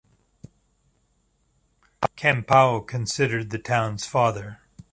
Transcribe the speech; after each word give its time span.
Campau 2.17 2.81
considered 2.87 3.51
the 3.51 3.59
town's 3.59 4.03
"father". 4.07 4.59